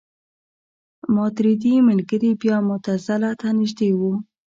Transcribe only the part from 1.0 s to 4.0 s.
ماتریدي ملګري بیا معتزله ته نژدې